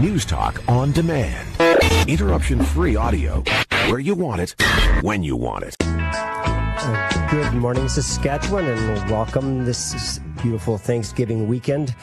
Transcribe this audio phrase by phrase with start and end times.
[0.00, 1.48] News Talk on demand.
[2.08, 3.42] Interruption free audio
[3.88, 4.54] where you want it,
[5.02, 5.76] when you want it.
[7.32, 11.96] Good morning, Saskatchewan, and welcome this beautiful Thanksgiving weekend.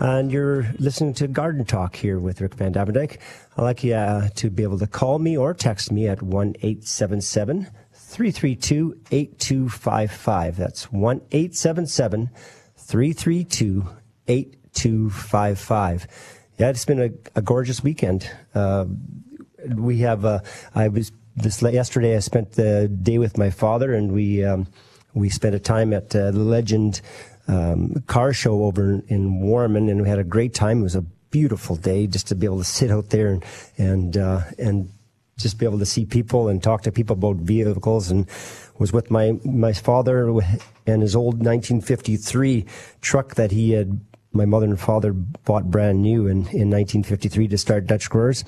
[0.00, 3.18] And you're listening to Garden Talk here with Rick vanDuyvendyk.
[3.58, 6.54] I'd like you uh, to be able to call me or text me at 1
[6.62, 10.56] 877 332 8255.
[10.56, 12.30] That's 1 877
[12.78, 13.88] 332
[14.26, 16.06] 8255.
[16.58, 18.30] Yeah, it's been a, a gorgeous weekend.
[18.54, 18.84] Uh,
[19.74, 20.40] we have, uh,
[20.74, 24.66] I was, this yesterday I spent the day with my father and we, um,
[25.14, 27.00] we spent a time at uh, the Legend
[27.48, 30.80] um, car show over in Warman and we had a great time.
[30.80, 33.44] It was a beautiful day just to be able to sit out there and,
[33.78, 34.90] and, uh, and
[35.38, 38.28] just be able to see people and talk to people about vehicles and
[38.78, 40.28] was with my, my father
[40.86, 42.66] and his old 1953
[43.00, 44.00] truck that he had
[44.32, 48.44] my mother and father bought brand new in, in 1953 to start Dutch Growers.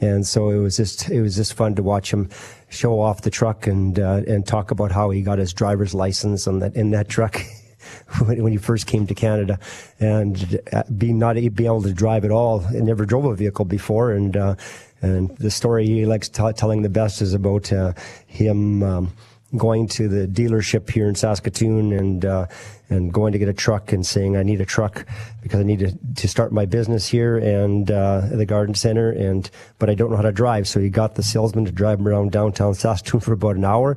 [0.00, 2.28] And so it was just, it was just fun to watch him
[2.68, 6.46] show off the truck and, uh, and talk about how he got his driver's license
[6.46, 7.40] on that, in that truck.
[8.20, 9.58] when he first came to Canada
[9.98, 13.64] and uh, being not be able to drive at all, and never drove a vehicle
[13.64, 14.12] before.
[14.12, 14.56] And, uh,
[15.00, 17.92] and the story he likes t- telling the best is about, uh,
[18.26, 19.12] him, um,
[19.56, 22.46] going to the dealership here in Saskatoon and uh,
[22.90, 25.06] and going to get a truck and saying I need a truck
[25.42, 29.50] because I need to, to start my business here and uh, the garden center and
[29.78, 30.68] but I don't know how to drive.
[30.68, 33.96] So he got the salesman to drive him around downtown Saskatoon for about an hour.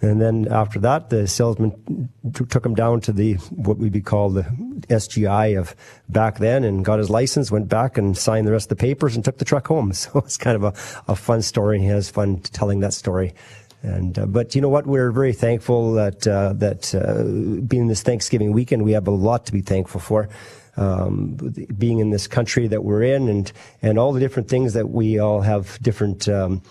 [0.00, 4.00] And then after that the salesman t- took him down to the what would be
[4.00, 4.42] called the
[4.88, 5.74] SGI of
[6.08, 9.16] back then and got his license went back and signed the rest of the papers
[9.16, 9.92] and took the truck home.
[9.92, 13.34] So it's kind of a, a fun story and he has fun telling that story
[13.82, 14.86] and uh, but you know what?
[14.86, 17.22] We're very thankful that uh, that uh,
[17.66, 20.28] being this Thanksgiving weekend, we have a lot to be thankful for.
[20.76, 21.34] Um,
[21.76, 25.18] being in this country that we're in, and and all the different things that we
[25.18, 26.28] all have different.
[26.28, 26.62] Um,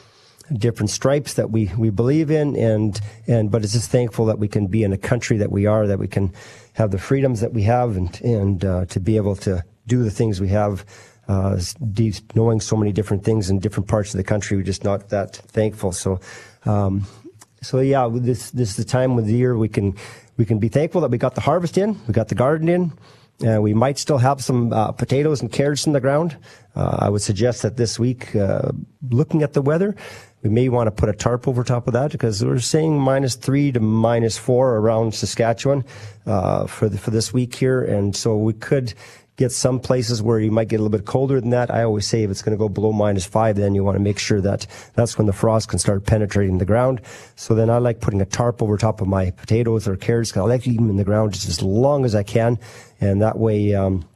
[0.54, 4.48] different stripes that we, we believe in and and but it's just thankful that we
[4.48, 6.32] can be in a country that we are that we can
[6.72, 10.10] have the freedoms that we have and and uh, to be able to do the
[10.10, 10.86] things we have
[11.28, 11.60] uh,
[12.36, 15.36] knowing so many different things in different parts of the country we're just not that
[15.36, 16.20] thankful so
[16.66, 17.06] um,
[17.62, 19.96] so yeah, this this is the time of the year we can
[20.38, 22.94] we can be thankful that we got the harvest in, we got the garden in.
[23.48, 26.36] Uh, we might still have some uh, potatoes and carrots in the ground.
[26.76, 28.72] Uh, I would suggest that this week, uh,
[29.12, 29.96] looking at the weather,
[30.42, 33.36] we may want to put a tarp over top of that because we're saying minus
[33.36, 35.86] three to minus four around Saskatchewan
[36.26, 38.96] uh, for the, for this week here, and so we could
[39.38, 41.72] get some places where you might get a little bit colder than that.
[41.72, 44.02] I always say if it's going to go below minus five, then you want to
[44.02, 44.66] make sure that
[44.96, 47.02] that's when the frost can start penetrating the ground.
[47.36, 50.36] So then I like putting a tarp over top of my potatoes or carrots.
[50.36, 52.58] I like to them in the ground just as long as I can.
[53.00, 54.08] And that way, um,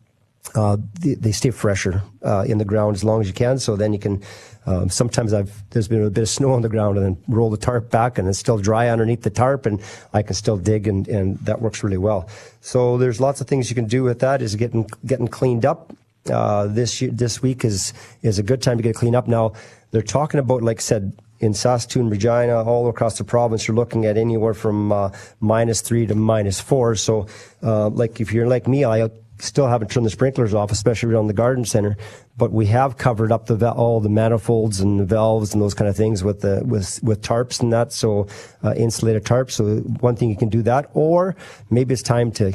[0.56, 3.59] uh, they, they, stay fresher uh, in the ground as long as you can.
[3.59, 4.24] So then you can.
[4.66, 7.49] Um, sometimes I've there's been a bit of snow on the ground and then roll
[7.49, 9.81] the tarp back and it's still dry underneath the tarp and
[10.13, 12.29] I can still dig and, and that works really well.
[12.61, 14.41] So there's lots of things you can do with that.
[14.41, 15.94] Is getting getting cleaned up.
[16.31, 19.27] Uh, this year, this week is is a good time to get cleaned up.
[19.27, 19.53] Now
[19.89, 24.06] they're talking about, like I said, in Saskatoon, Regina, all across the province, you're looking
[24.06, 25.09] at anywhere from uh,
[25.40, 26.96] minus three to minus four.
[26.96, 27.28] So,
[27.63, 29.09] uh, like if you're like me, I
[29.40, 31.97] still haven't turned the sprinklers off, especially around the garden center.
[32.38, 35.90] But we have covered up the all the manifolds and the valves and those kind
[35.90, 37.91] of things with the with with tarps and that.
[37.91, 38.28] So
[38.63, 39.52] uh, insulated tarps.
[39.52, 41.35] So one thing you can do that, or
[41.72, 42.53] maybe it's time to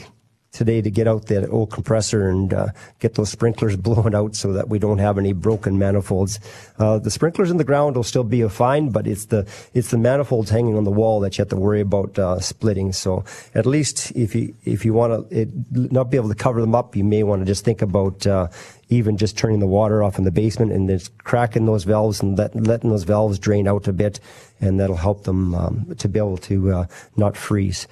[0.56, 2.68] today to get out that old compressor and uh,
[2.98, 6.40] get those sprinklers blown out so that we don't have any broken manifolds.
[6.78, 9.98] Uh, the sprinklers in the ground will still be fine, but it's the it's the
[9.98, 12.92] manifolds hanging on the wall that you have to worry about uh, splitting.
[12.92, 13.24] So
[13.54, 16.96] at least if you if you want to not be able to cover them up,
[16.96, 18.48] you may want to just think about uh,
[18.88, 22.38] even just turning the water off in the basement and just cracking those valves and
[22.38, 24.20] let, letting those valves drain out a bit,
[24.60, 26.86] and that'll help them um, to be able to uh,
[27.16, 27.88] not freeze.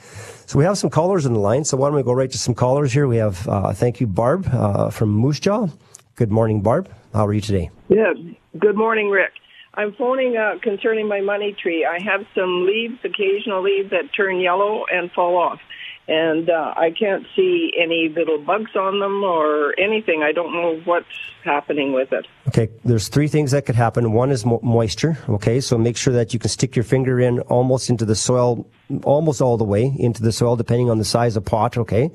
[0.46, 1.64] So we have some callers in the line.
[1.64, 3.06] So why don't we go right to some callers here?
[3.06, 5.68] We have, uh, thank you, Barb uh, from Moose Jaw.
[6.16, 6.88] Good morning, Barb.
[7.12, 7.70] How are you today?
[7.88, 8.12] Yeah.
[8.58, 9.32] Good morning, Rick.
[9.76, 11.84] I'm phoning uh, concerning my money tree.
[11.84, 15.58] I have some leaves, occasional leaves that turn yellow and fall off
[16.06, 20.22] and uh, I can't see any little bugs on them or anything.
[20.22, 21.06] I don't know what's
[21.42, 22.26] happening with it.
[22.48, 24.12] Okay, there's three things that could happen.
[24.12, 25.18] One is mo- moisture.
[25.28, 28.66] Okay, so make sure that you can stick your finger in almost into the soil,
[29.02, 31.76] almost all the way into the soil, depending on the size of pot.
[31.78, 32.10] Okay.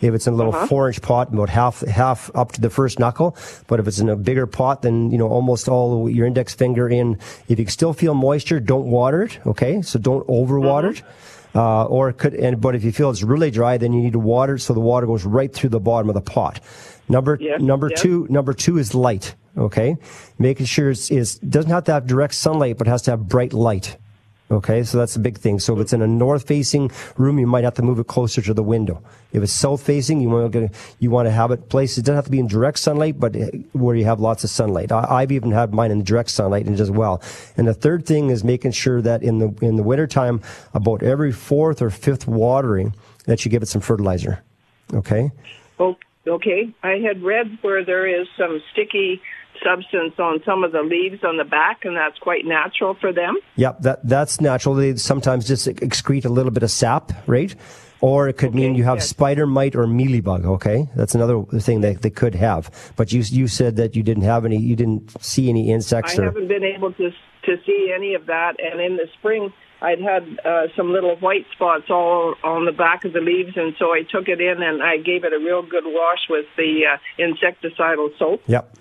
[0.00, 0.66] If it's in a little uh-huh.
[0.66, 3.36] four inch pot, about half half up to the first knuckle.
[3.66, 6.88] But if it's in a bigger pot, then you know almost all your index finger
[6.88, 7.18] in.
[7.48, 9.38] If you still feel moisture, don't water it.
[9.46, 11.06] Okay, so don't overwater uh-huh.
[11.06, 11.39] it.
[11.54, 14.12] Uh, or it could, and, but if you feel it's really dry, then you need
[14.12, 16.60] to water so the water goes right through the bottom of the pot.
[17.08, 19.34] Number, number two, number two is light.
[19.58, 19.96] Okay,
[20.38, 23.52] making sure it's, it's doesn't have to have direct sunlight, but has to have bright
[23.52, 23.96] light.
[24.50, 25.60] Okay, so that's a big thing.
[25.60, 28.42] So if it's in a north facing room, you might have to move it closer
[28.42, 29.00] to the window.
[29.32, 30.68] If it's south facing, you want to
[30.98, 31.98] you want to have it placed.
[31.98, 34.50] It doesn't have to be in direct sunlight, but eh, where you have lots of
[34.50, 34.90] sunlight.
[34.90, 37.22] I, have even had mine in direct sunlight and as well.
[37.56, 40.40] And the third thing is making sure that in the in the wintertime,
[40.74, 42.92] about every fourth or fifth watering,
[43.26, 44.42] that you give it some fertilizer.
[44.92, 45.30] Okay.
[45.78, 45.96] Well,
[46.26, 46.74] okay.
[46.82, 49.22] I had read where there is some sticky
[49.64, 53.36] substance on some of the leaves on the back, and that's quite natural for them.
[53.56, 54.74] Yep, that that's natural.
[54.74, 57.54] They sometimes just excrete a little bit of sap, right?
[58.02, 59.08] Or it could okay, mean you have yes.
[59.08, 60.46] spider mite or mealybug.
[60.46, 62.92] Okay, that's another thing that they could have.
[62.96, 66.18] But you you said that you didn't have any, you didn't see any insects.
[66.18, 66.24] I or...
[66.26, 67.10] haven't been able to
[67.44, 68.56] to see any of that.
[68.58, 69.52] And in the spring,
[69.82, 73.74] I'd had uh, some little white spots all on the back of the leaves, and
[73.78, 76.82] so I took it in and I gave it a real good wash with the
[76.94, 78.42] uh, insecticidal soap.
[78.46, 78.76] Yep.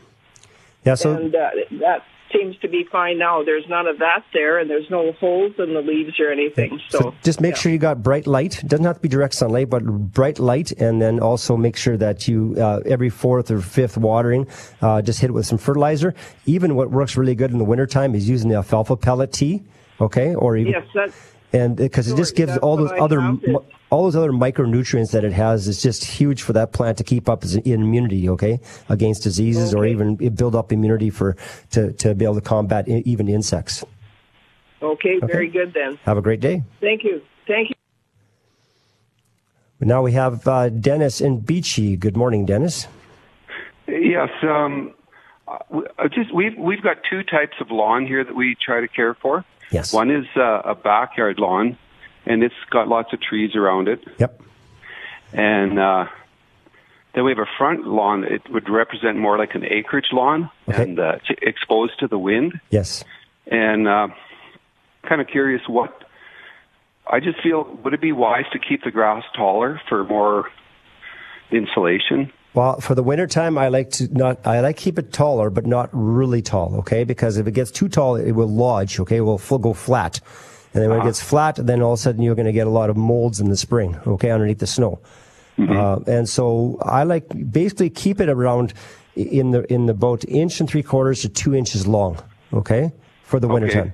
[0.85, 1.49] Yeah, so and uh,
[1.79, 3.43] that seems to be fine now.
[3.43, 6.79] There's none of that there, and there's no holes in the leaves or anything.
[6.89, 7.61] So, so just make yeah.
[7.61, 8.63] sure you got bright light.
[8.63, 11.97] It doesn't have to be direct sunlight, but bright light, and then also make sure
[11.97, 14.47] that you uh, every fourth or fifth watering,
[14.81, 16.13] uh, just hit it with some fertilizer.
[16.45, 19.63] Even what works really good in the wintertime is using the alfalfa pellet tea.
[20.01, 21.11] Okay, or even yes,
[21.51, 23.37] and because it just gives all those other
[23.89, 27.27] all those other micronutrients that it has is just huge for that plant to keep
[27.27, 29.79] up its immunity, okay, against diseases okay.
[29.79, 31.35] or even build up immunity for
[31.71, 33.83] to to be able to combat even insects.
[34.81, 35.99] Okay, okay, very good then.
[36.03, 36.63] Have a great day.
[36.79, 37.21] Thank you.
[37.47, 37.75] Thank you.
[39.81, 41.97] Now we have uh, Dennis in Beechy.
[41.97, 42.87] Good morning, Dennis.
[43.87, 44.29] Yes.
[44.43, 44.93] Um,
[45.47, 49.15] uh, just we've we've got two types of lawn here that we try to care
[49.15, 49.43] for.
[49.71, 49.93] Yes.
[49.93, 51.77] One is uh, a backyard lawn,
[52.29, 53.99] and it's got lots of trees around it.
[54.19, 54.41] Yep.
[55.33, 56.05] And uh,
[57.13, 58.23] then we have a front lawn.
[58.23, 60.83] It would represent more like an acreage lawn okay.
[60.83, 62.61] and uh, exposed to the wind.
[62.69, 63.03] Yes.
[63.47, 64.09] And uh,
[65.03, 66.05] kind of curious what.
[67.11, 70.49] I just feel would it be wise to keep the grass taller for more
[71.51, 72.31] insulation?
[72.53, 75.89] Well, for the wintertime, I like to not, I like keep it taller, but not
[75.91, 77.03] really tall, okay?
[77.03, 79.17] Because if it gets too tall, it will lodge, okay?
[79.17, 80.19] It will go flat.
[80.73, 81.07] And then when uh-huh.
[81.07, 82.97] it gets flat, then all of a sudden you're going to get a lot of
[82.97, 84.99] molds in the spring, okay, underneath the snow.
[85.57, 85.75] Mm-hmm.
[85.75, 88.73] Uh, and so I like basically keep it around
[89.15, 92.17] in the, in the about inch and three quarters to two inches long,
[92.53, 92.91] okay,
[93.23, 93.53] for the okay.
[93.53, 93.93] wintertime.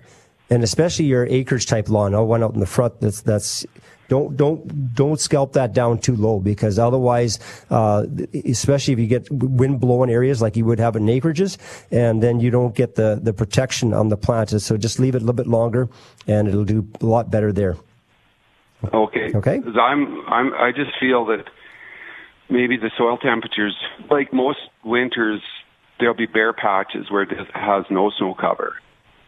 [0.49, 3.65] And especially your acreage type lawn, oh, one out in the front that's, that's,
[4.07, 8.05] don't don't don't scalp that down too low because otherwise, uh,
[8.45, 11.57] especially if you get wind blowing areas like you would have in acreages,
[11.91, 14.49] and then you don't get the the protection on the plant.
[14.49, 15.89] So just leave it a little bit longer,
[16.27, 17.77] and it'll do a lot better there.
[18.93, 19.31] Okay.
[19.33, 19.61] Okay.
[19.79, 21.45] I'm I'm I just feel that
[22.49, 23.75] maybe the soil temperatures,
[24.09, 25.41] like most winters,
[25.99, 28.75] there'll be bare patches where it has no snow cover,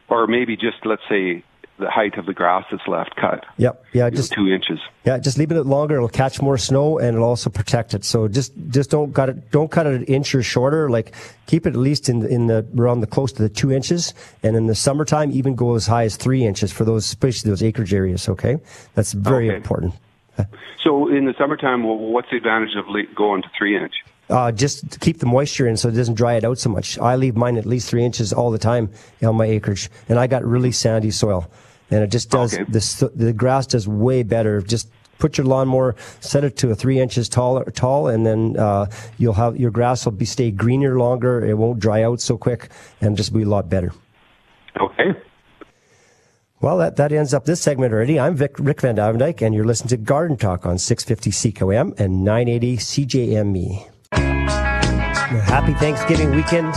[0.09, 1.43] or maybe just let's say
[1.77, 3.45] the height of the grass that's left cut.
[3.57, 3.85] Yep.
[3.93, 4.09] Yeah.
[4.09, 4.79] Just two inches.
[5.05, 5.19] Yeah.
[5.19, 5.95] Just leaving it longer.
[5.97, 8.03] It'll catch more snow and it'll also protect it.
[8.03, 10.89] So just, just don't cut it, don't cut it an inch or shorter.
[10.89, 11.13] Like
[11.45, 14.13] keep it at least in, in the, around the close to the two inches.
[14.43, 17.63] And in the summertime, even go as high as three inches for those, especially those
[17.63, 18.27] acreage areas.
[18.27, 18.57] Okay.
[18.95, 19.57] That's very okay.
[19.57, 19.93] important.
[20.83, 22.85] So in the summertime, well, what's the advantage of
[23.15, 23.93] going to three inch?
[24.29, 26.99] Uh, just to keep the moisture in so it doesn't dry it out so much.
[26.99, 28.91] I leave mine at least three inches all the time
[29.23, 31.49] on my acreage, and I got really sandy soil
[31.89, 32.63] and it just does okay.
[32.65, 34.61] the the grass does way better.
[34.61, 34.89] Just
[35.19, 39.33] put your lawnmower, set it to a three inches tall, tall, and then uh, you'll
[39.33, 41.45] have your grass will be stay greener longer.
[41.45, 42.69] It won't dry out so quick,
[43.01, 43.93] and just be a lot better.
[44.79, 45.15] Okay.
[46.59, 48.19] Well, that, that ends up this segment already.
[48.19, 52.23] I'm Vic, Rick Van Dyke, and you're listening to Garden Talk on 650 CKOM and
[52.23, 53.87] 980 CJME.
[54.11, 56.73] Happy Thanksgiving weekend.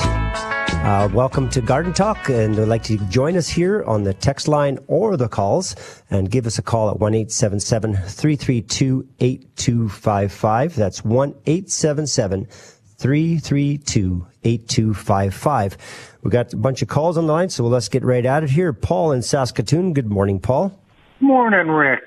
[0.83, 4.49] Uh, welcome to Garden Talk, and I'd like to join us here on the text
[4.49, 5.77] line or the calls,
[6.11, 9.91] and give us a call at one eight seven seven three three two eight two
[9.91, 10.75] five five.
[10.75, 12.47] That's one eight seven seven
[12.97, 15.77] three three two eight two five five.
[16.23, 18.51] We got a bunch of calls on the line, so let's get right at it
[18.51, 18.73] here.
[18.73, 19.93] Paul in Saskatoon.
[19.93, 20.73] Good morning, Paul.
[21.21, 22.01] Morning, Rick.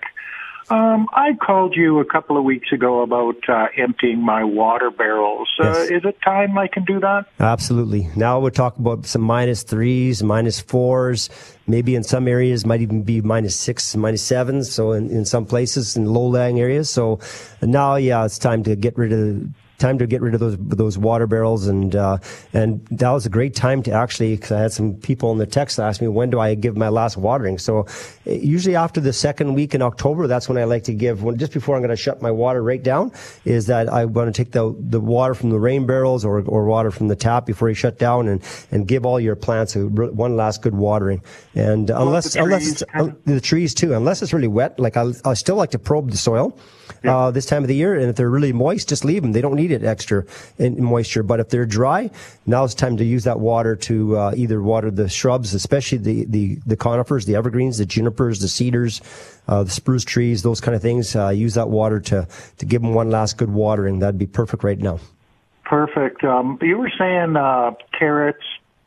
[0.70, 5.50] Um, I called you a couple of weeks ago about uh, emptying my water barrels.
[5.60, 5.88] Uh.
[5.90, 7.26] Is it time I can do that?
[7.40, 8.10] Absolutely.
[8.16, 11.30] Now we'll talk about some minus threes, minus fours.
[11.68, 14.72] Maybe in some areas might even be minus six, minus sevens.
[14.72, 16.90] So in, in some places in low lying areas.
[16.90, 17.20] So
[17.62, 19.48] now, yeah, it's time to get rid of
[19.84, 22.18] time to get rid of those those water barrels, and uh,
[22.54, 24.36] and that was a great time to actually.
[24.36, 26.90] Because I had some people in the text ask me when do I give my
[26.90, 27.58] last watering.
[27.58, 27.86] So
[28.26, 31.24] usually after the second week in October, that's when I like to give.
[31.24, 33.12] When just before I'm going to shut my water right down,
[33.46, 36.66] is that I want to take the the water from the rain barrels or or
[36.66, 39.86] water from the tap before you shut down, and and give all your plants a,
[39.88, 41.22] one last good watering.
[41.56, 45.58] And unless unless uh, the trees too, unless it's really wet, like I I still
[45.58, 46.58] like to probe the soil.
[47.04, 47.94] Uh, this time of the year.
[47.96, 49.32] And if they're really moist, just leave them.
[49.32, 50.26] They don't need it extra
[50.58, 51.24] in moisture.
[51.24, 52.12] But if they're dry,
[52.46, 56.26] now it's time to use that water to uh, either water the shrubs, especially the,
[56.26, 59.02] the, the conifers, the evergreens, the junipers, the cedars,
[59.48, 61.16] uh, the spruce trees, those kind of things.
[61.16, 64.00] Uh, use that water to, to give them one last good watering.
[64.00, 65.00] That'd be perfect right now.
[65.66, 66.24] Perfect.
[66.24, 68.44] Um, you were saying uh, carrots,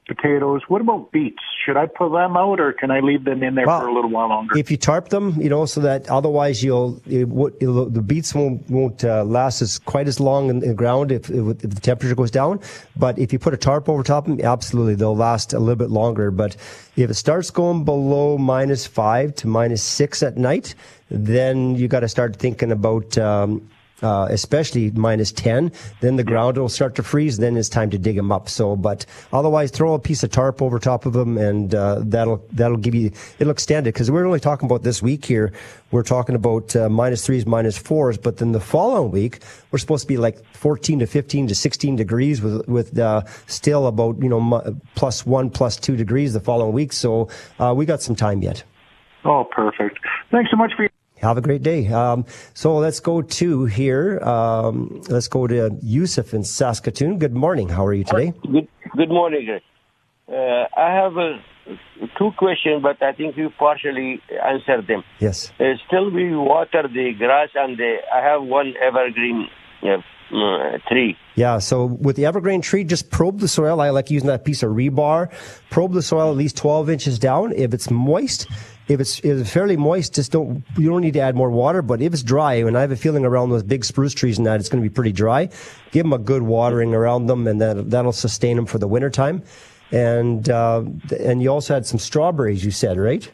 [0.06, 0.62] potatoes.
[0.68, 1.42] What about beets?
[1.64, 3.94] Should I pull them out, or can I leave them in there well, for a
[3.94, 4.56] little while longer?
[4.56, 9.04] If you tarp them, you know, so that otherwise you'll it, the beets won't won't
[9.04, 12.30] uh, last as quite as long in, the ground if, if, if, the temperature goes
[12.30, 12.60] down.
[12.96, 15.76] But if you put a tarp over top of them, absolutely they'll last a little
[15.76, 16.30] bit longer.
[16.30, 16.56] But
[16.94, 20.74] if it starts going below minus five to minus six at night,
[21.10, 23.68] then you got to start thinking about um,
[24.02, 27.38] uh, especially minus 10, then the ground will start to freeze.
[27.38, 28.48] Then it's time to dig them up.
[28.48, 32.44] So, but otherwise, throw a piece of tarp over top of them, and uh, that'll
[32.52, 35.52] that'll give you it'll extend it because we're only talking about this week here.
[35.90, 40.02] We're talking about uh, minus threes, minus fours, but then the following week we're supposed
[40.02, 44.28] to be like 14 to 15 to 16 degrees with with uh, still about you
[44.28, 46.92] know plus one, plus two degrees the following week.
[46.92, 48.62] So uh, we got some time yet.
[49.24, 49.98] Oh, perfect.
[50.30, 51.88] Thanks so much for your have a great day.
[51.88, 54.20] Um, so let's go to here.
[54.20, 57.18] Um, let's go to Yusuf in Saskatoon.
[57.18, 57.68] Good morning.
[57.68, 58.32] How are you today?
[58.42, 58.68] Good.
[58.96, 59.60] Good morning.
[60.28, 60.32] Uh,
[60.76, 61.38] I have uh,
[62.18, 65.04] two questions, but I think you partially answered them.
[65.18, 65.52] Yes.
[65.58, 69.48] Uh, still, we water the grass, and the, I have one evergreen
[69.82, 69.98] uh,
[70.34, 71.16] uh, tree.
[71.34, 73.80] Yeah, so with the evergreen tree, just probe the soil.
[73.80, 75.30] I like using that piece of rebar.
[75.70, 77.52] Probe the soil at least 12 inches down.
[77.52, 78.48] If it's moist,
[78.88, 81.82] if it's, if it's fairly moist, just don't, you don't need to add more water.
[81.82, 84.46] But if it's dry, and I have a feeling around those big spruce trees and
[84.46, 85.48] that it's going to be pretty dry,
[85.90, 89.10] give them a good watering around them and that, that'll sustain them for the winter
[89.10, 89.42] time.
[89.92, 90.84] And, uh,
[91.18, 93.30] and you also had some strawberries, you said, right?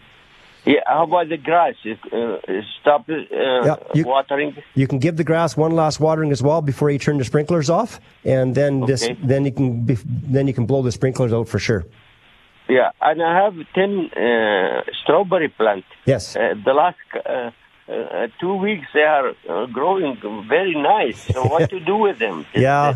[0.65, 1.75] Yeah, how about the grass?
[1.85, 2.37] Uh,
[2.81, 4.57] stop uh, yeah, you, watering.
[4.75, 7.69] You can give the grass one last watering as well before you turn the sprinklers
[7.69, 8.93] off, and then okay.
[8.93, 11.85] this, then you can then you can blow the sprinklers out for sure.
[12.73, 15.89] Yeah, and I have 10 uh, strawberry plants.
[16.07, 16.35] Yes.
[16.35, 17.51] Uh, the last uh,
[17.87, 20.17] uh, two weeks they are uh, growing
[20.49, 21.19] very nice.
[21.35, 22.47] So what to do with them?
[22.55, 22.95] yeah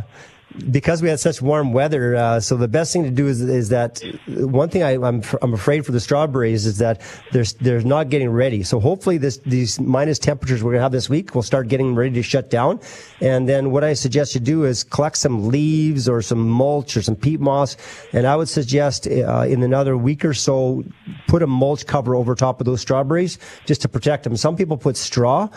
[0.71, 3.69] because we had such warm weather, uh, so the best thing to do is, is
[3.71, 7.81] that one thing I, am I'm, I'm afraid for the strawberries is that they're, they're
[7.81, 8.63] not getting ready.
[8.63, 11.95] So hopefully this, these minus temperatures we're going to have this week will start getting
[11.95, 12.81] ready to shut down.
[13.21, 17.03] And then what I suggest you do is collect some leaves or some mulch or
[17.03, 17.77] some peat moss.
[18.13, 20.85] And I would suggest uh, in another week or so,
[21.27, 24.37] put a mulch cover over top of those strawberries just to protect them.
[24.37, 25.49] Some people put straw.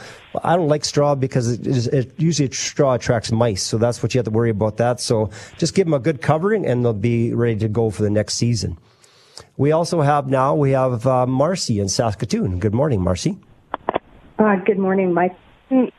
[0.44, 3.64] I don't like straw because it, is, it usually straw attracts mice.
[3.64, 5.00] So that's what you have to worry about that.
[5.00, 8.10] So just give them a good covering and they'll be ready to go for the
[8.10, 8.78] next season.
[9.56, 12.60] We also have now, we have uh, Marcy in Saskatoon.
[12.60, 13.38] Good morning, Marcy.
[14.40, 15.36] Uh, good morning, Mike.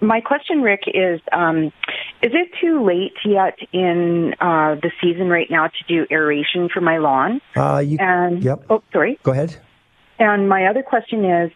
[0.00, 1.66] My question, Rick, is um,
[2.22, 6.80] is it too late yet in uh, the season right now to do aeration for
[6.80, 7.40] my lawn?
[7.54, 8.64] Uh, you, and yep.
[8.68, 9.18] oh, sorry.
[9.22, 9.56] Go ahead.
[10.18, 11.50] And my other question is,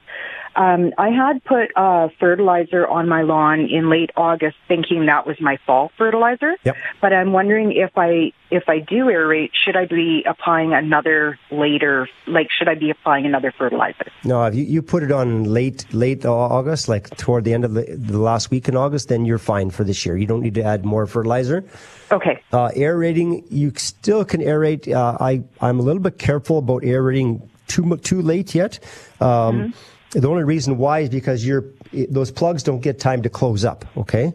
[0.56, 5.40] um, I had put uh, fertilizer on my lawn in late August, thinking that was
[5.40, 6.54] my fall fertilizer.
[6.64, 6.76] Yep.
[7.00, 12.08] But I'm wondering if I if I do aerate, should I be applying another later?
[12.26, 14.06] Like, should I be applying another fertilizer?
[14.22, 17.74] No, if you, you put it on late late August, like toward the end of
[17.74, 20.16] the, the last week in August, then you're fine for this year.
[20.16, 21.64] You don't need to add more fertilizer.
[22.12, 22.40] Okay.
[22.52, 24.92] Uh, aerating, you still can aerate.
[24.92, 28.78] Uh, I I'm a little bit careful about aerating too too late yet.
[29.20, 29.70] Um, mm-hmm
[30.14, 33.84] the only reason why is because your those plugs don't get time to close up.
[33.96, 34.32] Okay.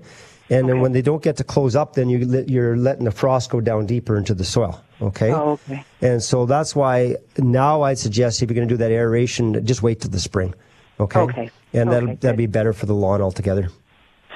[0.52, 0.68] And okay.
[0.68, 3.62] then when they don't get to close up, then you, you're letting the frost go
[3.62, 4.82] down deeper into the soil.
[5.02, 5.32] Okay.
[5.32, 5.86] Oh, okay.
[6.02, 9.84] And so that's why now I'd suggest if you're going to do that aeration, just
[9.84, 10.54] wait till the spring.
[11.00, 11.20] Okay.
[11.20, 11.52] Okay.
[11.72, 13.70] And that'll, okay, that'd be better for the lawn altogether.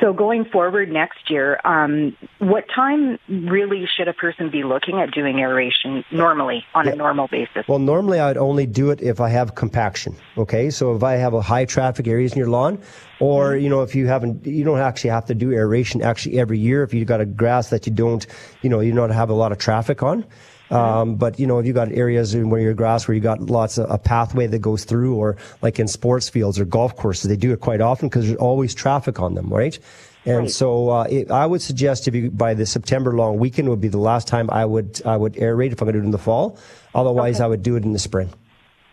[0.04, 5.12] So going forward next year, um, what time really should a person be looking at
[5.14, 6.92] doing aeration normally on yeah.
[6.92, 7.66] a normal basis?
[7.70, 10.18] Well, normally I would only do it if I have compaction.
[10.38, 12.82] Okay, so if I have a high traffic areas in your lawn,
[13.22, 13.64] or mm-hmm.
[13.64, 16.84] you know if you haven't, you don't actually have to do aeration actually every year
[16.84, 18.28] if you've got a grass that you don't,
[18.62, 20.26] you know, you don't have a lot of traffic on.
[20.74, 23.40] Um, but you know, if you got areas in where your grass where you got
[23.42, 27.30] lots of a pathway that goes through, or like in sports fields or golf courses,
[27.30, 29.78] they do it quite often because there's always traffic on them, right?
[30.26, 30.50] And Right.
[30.50, 33.90] so uh, it, I would suggest if you by the September long weekend would be
[33.90, 36.12] the last time I would I would aerate if I'm going to do it in
[36.12, 36.58] the fall.
[36.96, 38.30] Otherwise, I would do it in the spring.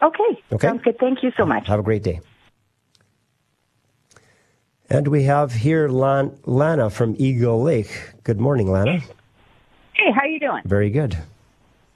[0.03, 0.43] Okay.
[0.53, 0.67] Okay.
[0.69, 0.99] Sounds good.
[0.99, 1.67] Thank you so much.
[1.69, 2.21] Have a great day.
[4.89, 8.11] And we have here Lan- Lana from Eagle Lake.
[8.25, 8.99] Good morning, Lana.
[9.93, 10.63] Hey, how you doing?
[10.65, 11.17] Very good.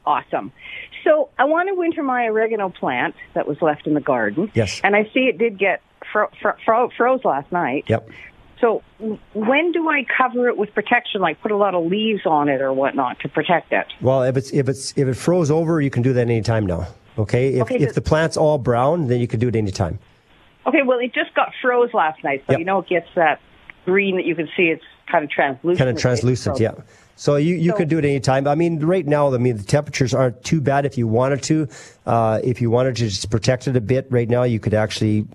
[0.06, 0.52] Awesome.
[1.02, 4.50] So I want to winter my oregano plant that was left in the garden.
[4.54, 4.80] Yes.
[4.84, 5.80] And I see it did get
[6.12, 7.84] fro- fro- fro- froze last night.
[7.88, 8.08] Yep.
[8.60, 8.82] So
[9.34, 12.60] when do I cover it with protection, like put a lot of leaves on it
[12.60, 13.86] or whatnot to protect it?
[14.00, 16.86] Well, if it's if it's if it froze over, you can do that anytime now.
[17.18, 17.54] Okay.
[17.54, 19.98] If Okay, if the plant's all brown, then you can do it anytime.
[20.66, 22.58] Okay, well, it just got froze last night, so Yep.
[22.58, 23.38] you know it gets that
[23.84, 24.68] green that you can see.
[24.68, 25.78] It's kind of translucent.
[25.78, 26.72] Kind of translucent, yeah.
[27.16, 28.46] So you, you So- could do it anytime.
[28.48, 31.68] I mean, right now, I mean, the temperatures aren't too bad if you wanted to.
[32.06, 35.26] Uh, if you wanted to just protect it a bit right now, you could actually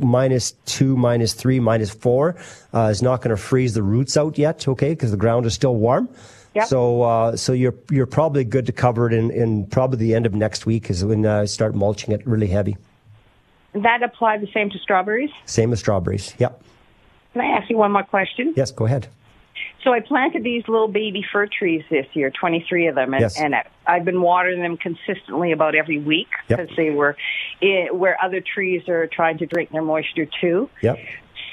[0.00, 2.36] minus two, minus three, minus four.
[2.74, 5.54] Uh, is not going to freeze the roots out yet, okay, because the ground is
[5.54, 6.08] still warm.
[6.54, 6.66] Yep.
[6.66, 10.26] So, uh, so you're you're probably good to cover it in, in probably the end
[10.26, 12.76] of next week is when I start mulching it really heavy.
[13.74, 15.30] That apply the same to strawberries.
[15.44, 16.34] Same as strawberries.
[16.38, 16.62] Yep.
[17.32, 18.54] Can I ask you one more question?
[18.56, 18.72] Yes.
[18.72, 19.08] Go ahead.
[19.88, 23.40] So I planted these little baby fir trees this year, 23 of them, and, Yes.
[23.40, 23.54] and
[23.86, 26.58] I've been watering them consistently about every week Yep.
[26.58, 27.16] because they were
[27.62, 30.68] eh, where other trees are trying to drink their moisture too.
[30.82, 30.98] Yep.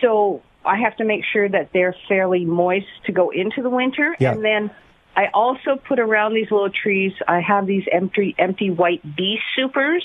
[0.02, 4.18] So I have to make sure that they're fairly moist to go into the winter,
[4.20, 4.34] Yeah.
[4.34, 4.70] and then
[5.16, 7.14] I also put around these little trees.
[7.30, 10.04] I have these empty empty white bee supers.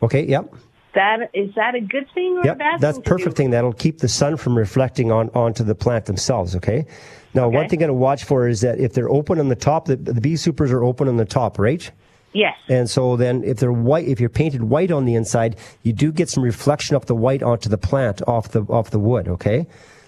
[0.00, 0.22] Okay.
[0.26, 0.54] Yep.
[0.96, 3.04] That is that a good thing or a Yep, bad that's thing?
[3.04, 3.42] to perfect do?
[3.42, 3.50] thing.
[3.50, 6.56] That'll keep the sun from reflecting on onto the plant themselves.
[6.56, 6.86] Okay.
[7.34, 7.68] Now, one Okay.
[7.68, 10.20] thing I to watch for is that if they're open on the top, the, the
[10.20, 11.88] bee supers are open on the top, right?
[12.32, 12.54] Yes.
[12.68, 16.12] And so then, if they're white, if you're painted white on the inside, you do
[16.12, 19.28] get some reflection of the white onto the plant off the off the wood.
[19.28, 19.66] Okay.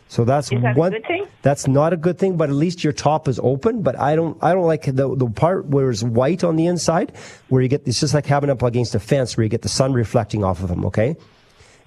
[0.09, 0.93] So that's that a one.
[0.93, 1.27] good thing?
[1.43, 3.83] That's not a good thing, but at least your top is open.
[3.83, 7.13] But I don't, I don't like the the part where it's white on the inside,
[7.49, 9.69] where you get it's just like having up against a fence where you get the
[9.69, 10.85] sun reflecting off of them.
[10.87, 11.17] Okay.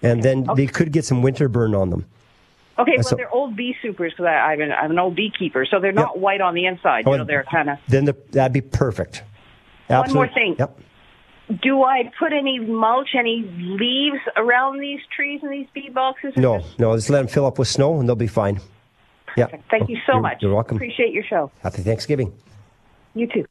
[0.03, 2.05] And then they could get some winter burn on them.
[2.79, 5.79] Okay, well, so- they're old bee supers because I'm an, I'm an old beekeeper, so
[5.79, 6.21] they're not Yep.
[6.21, 7.05] white on the inside.
[7.05, 7.77] You Oh, know, they're kind of.
[7.87, 9.23] Then the, that'd be perfect.
[9.87, 10.55] One more thing.
[10.57, 10.79] Yep.
[11.61, 16.33] Do I put any mulch, any leaves around these trees and these bee boxes?
[16.37, 18.59] No, no, just let them fill up with snow and they'll be fine.
[19.35, 19.47] Yeah.
[19.69, 20.37] Thank you so You're- much.
[20.41, 20.77] You're welcome.
[20.77, 21.51] Appreciate your show.
[21.63, 22.33] Happy Thanksgiving.
[23.13, 23.45] You too.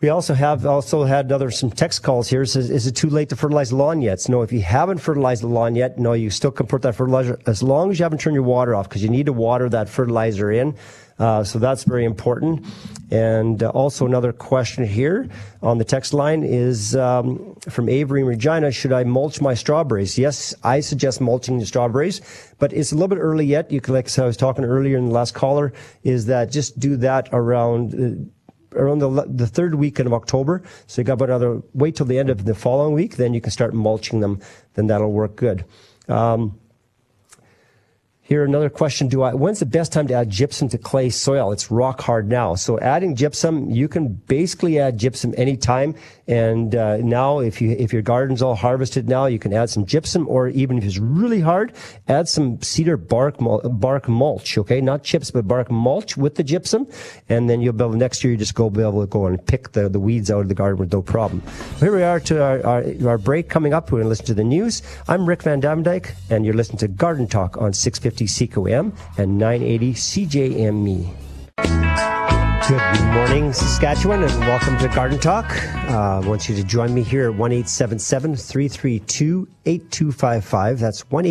[0.00, 2.42] We also have also had another some text calls here.
[2.42, 4.28] It Says, is it too late to fertilize the lawn yet?
[4.28, 7.40] No, if you haven't fertilized the lawn yet, no, you still can put that fertilizer
[7.46, 9.88] as long as you haven't turned your water off because you need to water that
[9.88, 10.76] fertilizer in.
[11.18, 12.64] Uh, so that's very important.
[13.10, 15.28] And uh, also another question here
[15.62, 18.70] on the text line is um, from Avery and Regina.
[18.70, 20.18] Should I mulch my strawberries?
[20.18, 22.20] Yes, I suggest mulching the strawberries,
[22.58, 23.72] but it's a little bit early yet.
[23.72, 25.72] You can, like I was talking earlier in the last caller,
[26.04, 27.94] is that just do that around.
[27.94, 28.30] Uh,
[28.74, 30.62] around the, the third weekend of October.
[30.86, 33.40] So you got about another, wait till the end of the following week, then you
[33.40, 34.40] can start mulching them.
[34.74, 35.64] Then that'll work good.
[36.06, 36.60] Um,
[38.28, 39.08] here, another question.
[39.08, 41.50] Do I, when's the best time to add gypsum to clay soil?
[41.50, 42.56] It's rock hard now.
[42.56, 45.94] So adding gypsum, you can basically add gypsum anytime.
[46.26, 49.86] And, uh, now if you, if your garden's all harvested now, you can add some
[49.86, 51.72] gypsum or even if it's really hard,
[52.06, 54.58] add some cedar bark, bark mulch.
[54.58, 54.82] Okay.
[54.82, 56.86] Not chips, but bark mulch with the gypsum.
[57.30, 59.44] And then you'll be able, next year you just go be able to go and
[59.46, 61.42] pick the, the weeds out of the garden with no problem.
[61.78, 63.90] Here we are to our, our, our break coming up.
[63.90, 64.82] We're going to listen to the news.
[65.08, 71.14] I'm Rick vanDuyvendyk and you're listening to Garden Talk on 650 CKOM and 980 CJME.
[72.68, 75.46] Good morning, Saskatchewan, and welcome to Garden Talk.
[75.88, 80.78] Uh, I want you to join me here at 1 332 8255.
[80.78, 81.24] That's 1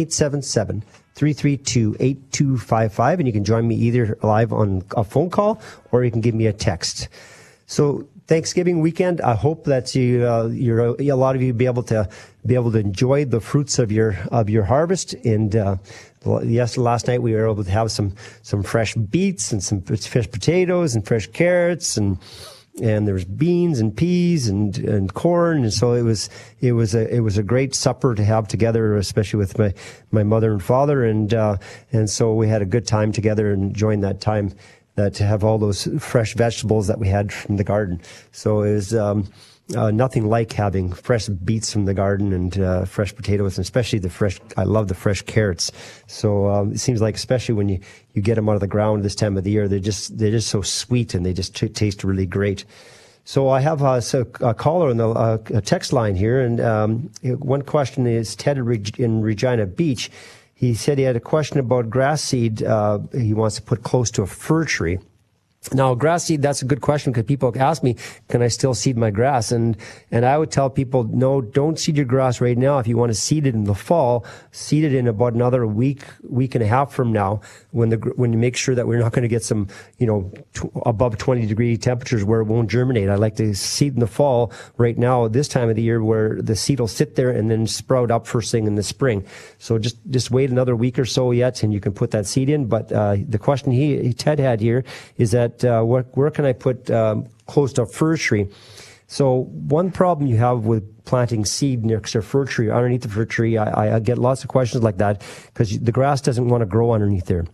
[1.13, 3.19] 332 8255.
[3.19, 6.33] And you can join me either live on a phone call or you can give
[6.33, 7.07] me a text.
[7.67, 11.83] So Thanksgiving weekend, I hope that you, uh, you're, a lot of you be able
[11.83, 12.09] to
[12.45, 15.13] be able to enjoy the fruits of your of your harvest.
[15.25, 15.77] And uh,
[16.43, 20.29] yes, last night we were able to have some some fresh beets and some fresh
[20.29, 22.17] potatoes and fresh carrots and
[22.81, 26.29] and there was beans and peas and and corn and so it was
[26.61, 29.73] it was a it was a great supper to have together especially with my
[30.11, 31.57] my mother and father and uh,
[31.91, 34.53] and so we had a good time together and enjoying that time
[34.97, 38.01] that to have all those fresh vegetables that we had from the garden.
[38.31, 39.31] So it was um,
[39.75, 43.99] uh, nothing like having fresh beets from the garden and uh, fresh potatoes, and especially
[43.99, 44.39] the fresh.
[44.57, 45.71] I love the fresh carrots.
[46.07, 47.79] So um, it seems like, especially when you,
[48.13, 50.31] you get them out of the ground this time of the year, they're just they're
[50.31, 52.65] just so sweet and they just t- taste really great.
[53.23, 56.59] So I have uh, so a caller on the uh, a text line here, and
[56.59, 60.09] um, one question is Ted in Regina Beach
[60.57, 62.63] he said he had a question about grass seed.
[62.63, 64.97] Uh, he wants to put close to a fir tree.
[65.73, 67.97] Now, grass seed, that's a good question because people ask me,
[68.29, 69.51] can I still seed my grass?
[69.51, 69.75] And,
[70.11, 72.77] and I would tell people, no, don't seed your grass right now.
[72.79, 76.03] If you want to seed it in the fall, seed it in about another week,
[76.23, 77.41] week and a half from now
[77.71, 79.67] when the, when you make sure that we're not going to get some,
[79.97, 83.09] you know, t- above 20 degree temperatures where it won't germinate.
[83.09, 86.41] I like to seed in the fall right now, this time of the year where
[86.41, 89.25] the seed will sit there and then sprout up first thing in the spring.
[89.57, 92.49] So just, just wait another week or so yet and you can put that seed
[92.49, 92.67] in.
[92.67, 94.85] But, uh, the question he, Ted had here
[95.17, 98.47] is that uh, where, where can I put um, close to a fir tree?
[99.07, 103.09] So one problem you have with planting seed next to a fir tree, underneath the
[103.09, 106.61] fir tree, I, I get lots of questions like that because the grass doesn't want
[106.61, 107.45] to grow underneath there.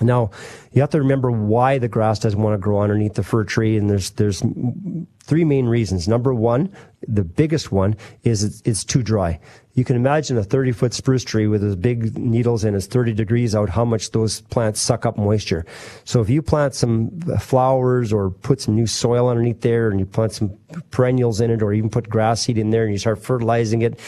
[0.00, 0.30] Now,
[0.72, 3.76] you have to remember why the grass doesn't want to grow underneath the fir tree,
[3.76, 4.42] and there's there's
[5.24, 6.06] three main reasons.
[6.06, 6.70] Number one,
[7.06, 9.40] the biggest one is it's, it's too dry
[9.74, 13.12] you can imagine a 30 foot spruce tree with those big needles and it's 30
[13.12, 15.66] degrees out, how much those plants suck up moisture.
[16.04, 17.10] So if you plant some
[17.40, 20.56] flowers or put some new soil underneath there and you plant some
[20.92, 23.98] perennials in it or even put grass seed in there and you start fertilizing it,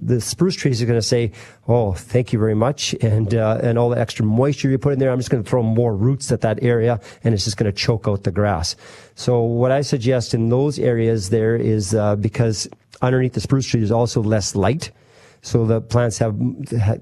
[0.00, 1.30] the spruce trees are going to say,
[1.68, 2.92] Oh, thank you very much.
[2.94, 5.48] And, uh, and all the extra moisture you put in there, I'm just going to
[5.48, 8.74] throw more roots at that area and it's just going to choke out the grass.
[9.14, 12.68] So what I suggest in those areas there is, uh, because
[13.00, 14.90] underneath the spruce tree is also less light
[15.42, 16.38] so the plants have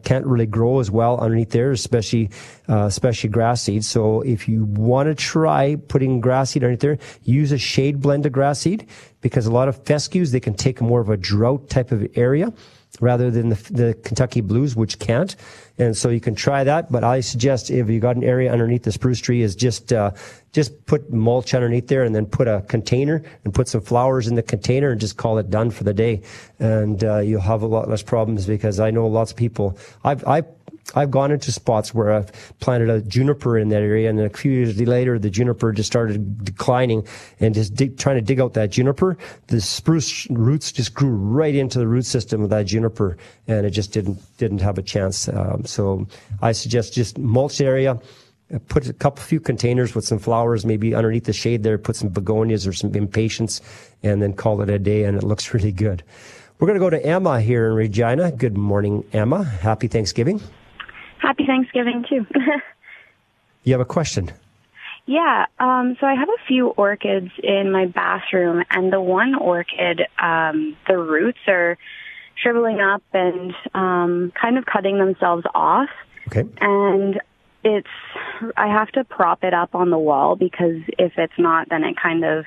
[0.02, 2.30] can't really grow as well underneath there, especially
[2.70, 3.84] uh, especially grass seed.
[3.84, 8.24] So if you want to try putting grass seed underneath there, use a shade blend
[8.24, 8.86] of grass seed
[9.20, 12.50] because a lot of fescues they can take more of a drought type of area
[13.00, 15.36] rather than the, the Kentucky blues, which can't.
[15.78, 16.90] And so you can try that.
[16.90, 20.10] But I suggest if you got an area underneath the spruce tree, is just uh,
[20.52, 24.34] just put mulch underneath there, and then put a container and put some flowers in
[24.34, 26.22] the container, and just call it done for the day.
[26.58, 29.78] And uh, you'll have a lot less problems because I know lots of people.
[30.04, 30.42] I've I
[30.94, 34.52] I've gone into spots where I've planted a juniper in that area, and a few
[34.52, 37.06] years later, the juniper just started declining,
[37.38, 39.16] and just dig, trying to dig out that juniper,
[39.48, 43.70] the spruce roots just grew right into the root system of that juniper, and it
[43.70, 45.28] just didn't didn't have a chance.
[45.28, 46.06] Um, so
[46.42, 47.98] I suggest just mulch area.
[48.66, 51.78] Put a couple few containers with some flowers, maybe underneath the shade there.
[51.78, 53.60] Put some begonias or some impatiens,
[54.02, 56.02] and then call it a day, and it looks really good.
[56.58, 58.32] We're going to go to Emma here in Regina.
[58.32, 59.44] Good morning, Emma.
[59.44, 60.40] Happy Thanksgiving.
[61.20, 62.26] Happy Thanksgiving too.
[63.64, 64.32] you have a question?
[65.06, 70.02] Yeah, um, so I have a few orchids in my bathroom, and the one orchid,
[70.18, 71.78] um, the roots are
[72.36, 75.88] shriveling up and um, kind of cutting themselves off.
[76.28, 76.44] Okay.
[76.60, 77.20] And
[77.64, 77.88] it's,
[78.56, 81.96] I have to prop it up on the wall because if it's not, then it
[82.00, 82.44] kind of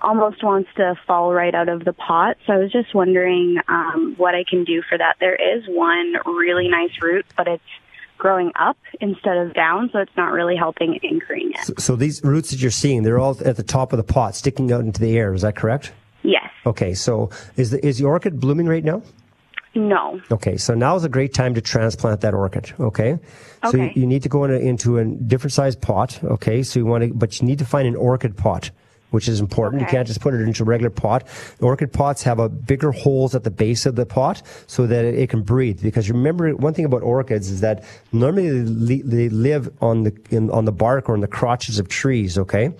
[0.00, 2.36] almost wants to fall right out of the pot.
[2.46, 5.16] So I was just wondering um, what I can do for that.
[5.20, 7.62] There is one really nice root, but it's
[8.18, 11.64] growing up instead of down, so it's not really helping anchoring it.
[11.64, 14.34] So, so, these roots that you're seeing, they're all at the top of the pot,
[14.34, 15.32] sticking out into the air.
[15.32, 15.92] Is that correct?
[16.22, 16.50] Yes.
[16.66, 19.02] Okay, so is the is the orchid blooming right now?
[19.74, 20.20] No.
[20.30, 22.72] Okay, so now is a great time to transplant that orchid.
[22.80, 23.12] Okay.
[23.12, 23.70] Okay.
[23.70, 26.22] So you, you need to go in a, into a different size pot.
[26.24, 26.62] Okay.
[26.62, 28.70] So you want to, but you need to find an orchid pot
[29.10, 29.82] which is important.
[29.82, 29.90] Okay.
[29.90, 31.26] You can't just put it into a regular pot.
[31.58, 35.04] The orchid pots have a bigger holes at the base of the pot so that
[35.04, 35.82] it, it can breathe.
[35.82, 40.50] Because remember, one thing about orchids is that normally they, they live on the in,
[40.50, 42.38] on the bark or in the crotches of trees.
[42.38, 42.72] Okay.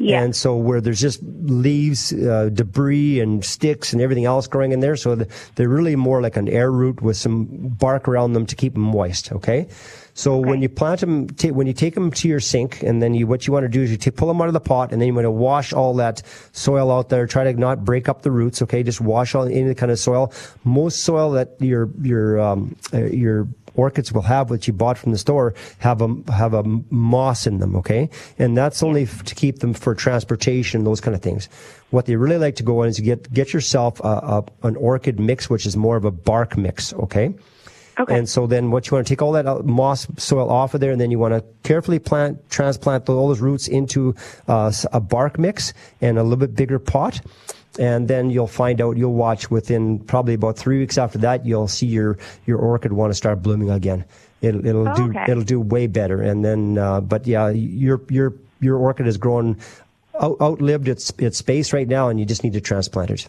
[0.00, 0.22] Yeah.
[0.22, 4.80] And so where there's just leaves, uh, debris and sticks and everything else growing in
[4.80, 4.96] there.
[4.96, 7.46] So the, they're really more like an air root with some
[7.78, 9.30] bark around them to keep them moist.
[9.30, 9.68] Okay.
[10.14, 10.50] So okay.
[10.50, 13.26] when you plant them, t- when you take them to your sink, and then you,
[13.26, 15.00] what you want to do is you t- pull them out of the pot, and
[15.00, 17.26] then you want to wash all that soil out there.
[17.26, 18.60] Try to not break up the roots.
[18.62, 20.32] Okay, just wash all any kind of soil.
[20.64, 23.48] Most soil that your your um, uh, your
[23.84, 26.08] orchids will have what you bought from the store have a
[26.42, 30.84] have a moss in them okay and that's only f- to keep them for transportation
[30.84, 31.48] those kind of things
[31.90, 34.76] what they really like to go on is you get get yourself a, a, an
[34.76, 37.34] orchid mix which is more of a bark mix okay
[38.00, 38.16] Okay.
[38.16, 40.80] And so then what you want to take all that uh, moss soil off of
[40.80, 44.14] there, and then you want to carefully plant, transplant all those roots into
[44.48, 47.20] uh, a bark mix and a little bit bigger pot.
[47.80, 51.66] And then you'll find out, you'll watch within probably about three weeks after that, you'll
[51.66, 54.04] see your, your orchid want to start blooming again.
[54.42, 55.24] It'll, it'll oh, do, okay.
[55.26, 56.20] it'll do way better.
[56.20, 59.56] And then, uh, but yeah, your, your, your orchid has grown,
[60.20, 63.28] out, outlived its, its space right now, and you just need to transplant it.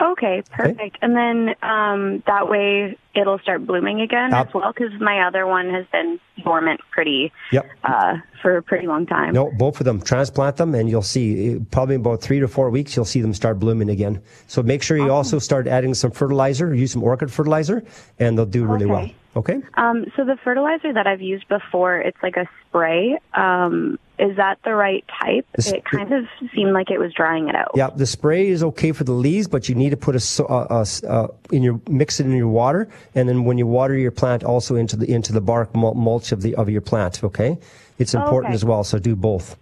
[0.00, 0.80] Okay, perfect.
[0.80, 0.92] Okay.
[1.02, 5.68] And then um, that way it'll start blooming again as well because my other one
[5.70, 7.66] has been dormant pretty yep.
[7.84, 9.34] uh, for a pretty long time.
[9.34, 10.00] No, both of them.
[10.00, 13.58] Transplant them and you'll see probably about three to four weeks you'll see them start
[13.58, 14.22] blooming again.
[14.46, 15.14] So make sure you awesome.
[15.14, 17.84] also start adding some fertilizer, use some orchid fertilizer,
[18.18, 18.92] and they'll do really okay.
[18.92, 19.10] well.
[19.36, 19.60] Okay.
[19.74, 23.16] Um, so the fertilizer that I've used before, it's like a spray.
[23.34, 25.46] Um, is that the right type?
[25.54, 27.70] The it kind of seemed like it was drying it out.
[27.74, 30.84] Yeah, the spray is okay for the leaves, but you need to put a, uh,
[31.08, 34.42] uh, in your mix it in your water, and then when you water your plant,
[34.42, 37.22] also into the into the bark mulch of the of your plant.
[37.22, 37.56] Okay,
[37.98, 38.54] it's important okay.
[38.54, 38.84] as well.
[38.84, 39.56] So do both.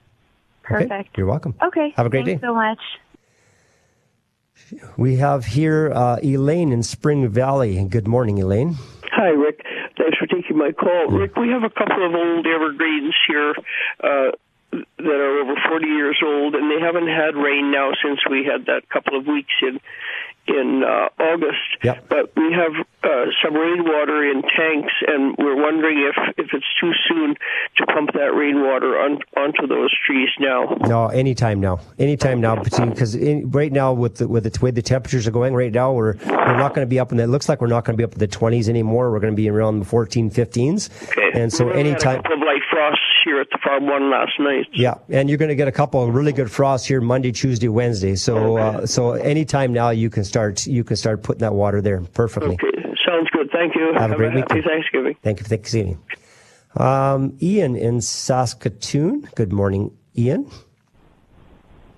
[0.64, 0.86] Okay?
[0.86, 1.16] Perfect.
[1.16, 1.54] You're welcome.
[1.62, 1.92] Okay.
[1.96, 2.32] Have a great day.
[2.32, 2.48] thanks day.
[2.48, 2.80] so much.
[4.96, 7.82] We have here uh, Elaine in Spring Valley.
[7.84, 8.76] Good morning, Elaine.
[9.18, 9.66] Hi, Rick.
[9.98, 11.08] Thanks for taking my call.
[11.10, 13.52] Rick, we have a couple of old evergreens here
[13.98, 14.30] uh,
[14.70, 18.66] that are over 40 years old, and they haven't had rain now since we had
[18.66, 19.80] that couple of weeks in
[20.48, 21.68] in uh, August.
[21.82, 22.08] Yep.
[22.08, 22.72] But we have
[23.04, 27.36] uh, some rainwater in tanks, and we're wondering if, if it's too soon
[27.76, 30.76] to pump that rainwater on, onto those trees now.
[30.86, 31.80] No, anytime now.
[31.98, 35.72] Anytime now, because right now with the with the way the temperatures are going right
[35.72, 37.24] now, we're we're not going to be up in the.
[37.24, 39.10] It looks like we're not going to be up in the 20s anymore.
[39.12, 41.08] We're going to be around the 14, 15s.
[41.10, 41.40] Okay.
[41.40, 42.20] And so we had anytime.
[42.20, 44.66] a couple of light frosts here at the farm one last night.
[44.72, 47.68] Yeah, and you're going to get a couple of really good frosts here Monday, Tuesday,
[47.68, 48.14] Wednesday.
[48.16, 52.00] So uh, so anytime now you can start you can start putting that water there
[52.00, 52.54] perfectly.
[52.54, 53.50] Okay, sounds good.
[53.52, 53.92] Thank you.
[53.96, 54.64] Have a great happy weekend.
[54.64, 55.16] Thanksgiving.
[55.22, 55.98] Thank you for Thanksgiving.
[56.76, 59.28] Um, Ian in Saskatoon.
[59.34, 60.50] Good morning, Ian.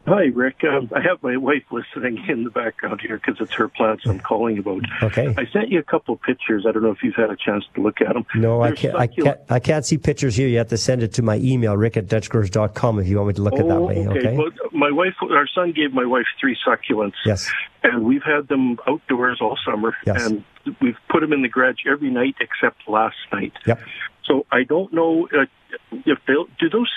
[0.06, 0.64] Hi, Rick.
[0.64, 4.18] Um, I have my wife listening in the background here because it's her plants I'm
[4.18, 4.82] calling about.
[5.02, 5.34] Okay.
[5.36, 6.64] I sent you a couple of pictures.
[6.66, 8.24] I don't know if you've had a chance to look at them.
[8.34, 9.38] No, I can't, I can't.
[9.50, 10.48] I can't see pictures here.
[10.48, 13.34] You have to send it to my email, rick at dutchgrowers.com, if you want me
[13.34, 14.06] to look at that Oh, way.
[14.08, 14.36] Okay.
[14.36, 17.14] Well, my wife, our son gave my wife three succulents.
[17.26, 17.50] Yes.
[17.82, 19.94] And we've had them outdoors all summer.
[20.06, 20.26] Yes.
[20.26, 20.44] And
[20.80, 23.52] we've put them in the garage every night except last night.
[23.66, 23.80] Yep.
[24.24, 25.44] So I don't know uh,
[25.92, 26.90] if they'll do those.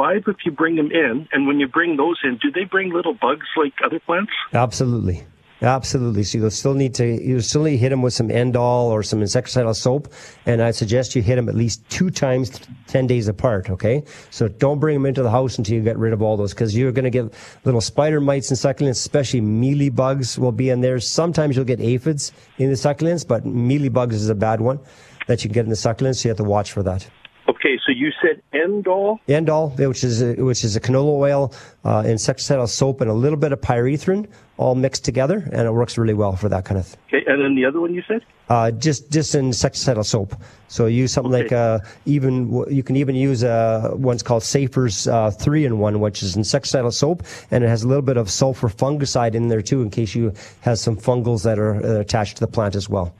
[0.00, 1.28] Survive if you bring them in?
[1.32, 4.32] And when you bring those in, do they bring little bugs like other plants?
[4.52, 5.24] Absolutely.
[5.62, 6.22] Absolutely.
[6.22, 9.02] So you'll still need to you'll still need to hit them with some End-All or
[9.02, 10.10] some insecticidal soap,
[10.46, 13.68] and I suggest you hit them at least two times, ten days apart.
[13.68, 14.02] Okay.
[14.30, 16.74] So don't bring them into the house until you get rid of all those, because
[16.74, 17.34] you're going to get
[17.64, 20.98] little spider mites and succulents, especially mealy bugs will be in there.
[20.98, 24.80] Sometimes you'll get aphids in the succulents, but mealy bugs is a bad one
[25.26, 26.22] that you can get in the succulents.
[26.22, 27.06] So you have to watch for that.
[27.48, 29.20] Okay, so you said End-All.
[29.28, 33.38] End-All, which is a, which is a canola oil, uh, insecticidal soap, and a little
[33.38, 36.96] bit of pyrethrin, all mixed together, and it works really well for that kind of.
[37.08, 38.22] Okay, and then the other one you said?
[38.50, 40.34] uh, just just insecticidal soap.
[40.68, 45.30] So use something like uh, even you can even use uh, one's called Safer's uh,
[45.30, 48.68] three in one, which is insecticidal soap, and it has a little bit of sulfur
[48.68, 52.40] fungicide in there too, in case you have some fungals that are uh, attached to
[52.40, 53.14] the plant as well.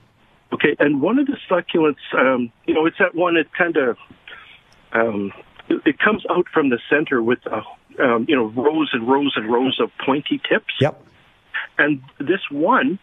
[0.53, 3.97] Okay, and one of the succulents, um, you know, it's that one that kind of,
[4.93, 5.33] um,
[5.69, 7.63] it, it comes out from the center with, uh,
[8.03, 10.75] um, you know, rows and rows and rows of pointy tips.
[10.81, 11.01] Yep.
[11.79, 12.99] And this one,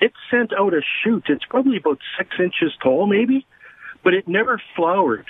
[0.00, 1.24] it sent out a shoot.
[1.28, 3.46] It's probably about six inches tall, maybe,
[4.04, 5.26] but it never flowered.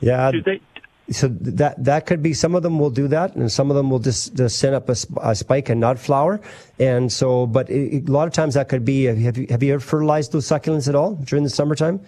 [0.00, 0.30] Yeah.
[0.30, 0.60] Do they?
[1.10, 3.90] So that that could be some of them will do that, and some of them
[3.90, 6.40] will just, just send up a, a spike and not flower.
[6.78, 9.08] And so, but it, a lot of times that could be.
[9.08, 12.00] Uh, have you have you ever fertilized those succulents at all during the summertime?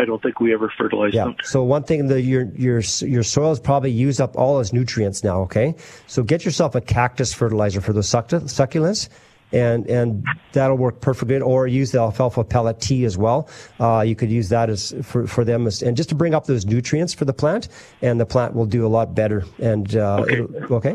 [0.00, 1.24] I don't think we ever fertilized Yeah.
[1.24, 1.34] them.
[1.42, 5.40] So one thing that your your your soil's probably used up all its nutrients now.
[5.40, 5.74] Okay.
[6.06, 9.08] So get yourself a cactus fertilizer for those succ- succulents.
[9.52, 11.40] And and that'll work perfectly.
[11.40, 13.48] Or use the alfalfa pellet tea as well.
[13.80, 16.46] Uh, you could use that as for, for them as, and just to bring up
[16.46, 17.68] those nutrients for the plant,
[18.02, 19.44] and the plant will do a lot better.
[19.58, 20.40] And uh, Okay.
[20.74, 20.90] okay.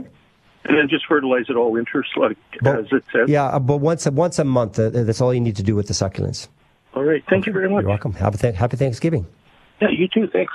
[0.66, 3.28] And then just fertilize it all winter, like as it says.
[3.28, 5.88] Yeah, but once a, once a month, uh, that's all you need to do with
[5.88, 6.48] the succulents.
[6.94, 7.22] All right.
[7.30, 7.82] Thank you very much.
[7.82, 8.14] You're welcome.
[8.14, 9.26] Have a th- happy Thanksgiving.
[9.82, 10.28] Yeah, you too.
[10.28, 10.54] Thanks.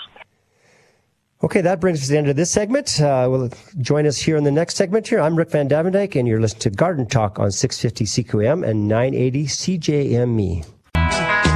[1.40, 3.00] Okay, that brings us to the end of this segment.
[3.00, 3.48] Uh, will
[3.80, 5.20] join us here in the next segment here.
[5.20, 10.66] I'm Rick vanDuyvendyk, and you're listening to Garden Talk on 650 CKOM and 980 CJME.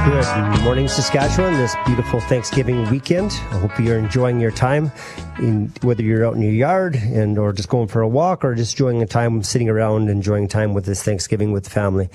[0.05, 1.53] Good morning, Saskatchewan.
[1.55, 3.31] This beautiful Thanksgiving weekend.
[3.51, 4.89] I hope you're enjoying your time,
[5.39, 8.55] in, whether you're out in your yard and or just going for a walk or
[8.55, 12.09] just enjoying a time sitting around enjoying time with this Thanksgiving with the family.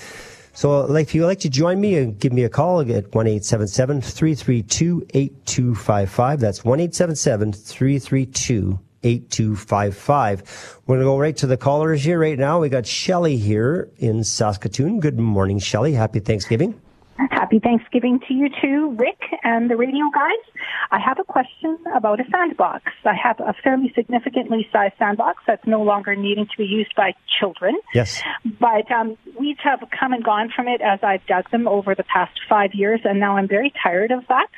[0.59, 3.45] So, if you'd like to join me, uh, give me a call at one eight
[3.45, 6.41] seven seven three three two eight two five five.
[6.41, 8.81] That's one eight seven seven three three two.
[9.05, 10.81] 8255.
[10.85, 12.59] We're going to go right to the callers here right now.
[12.59, 14.99] We got Shelly here in Saskatoon.
[14.99, 15.93] Good morning, Shelly.
[15.93, 16.81] Happy Thanksgiving.
[17.31, 20.63] Happy Thanksgiving to you too, Rick and the radio guys.
[20.93, 22.85] I have a question about a sandbox.
[23.05, 27.15] I have a fairly significantly sized sandbox that's no longer needing to be used by
[27.41, 27.77] children.
[27.93, 28.23] Yes.
[28.61, 32.05] But um, weeds have come and gone from it as I've dug them over the
[32.05, 34.49] past five years, and now I'm very tired of that.